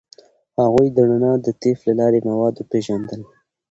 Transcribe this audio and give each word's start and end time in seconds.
هغوی 0.61 0.87
د 0.91 0.97
رڼا 1.09 1.33
د 1.45 1.47
طیف 1.61 1.79
له 1.87 1.93
لارې 1.99 2.19
مواد 2.29 2.53
وپیژندل. 2.57 3.21